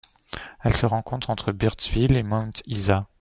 [0.63, 3.07] Elle se rencontre entre Birdsville et Mount Isa.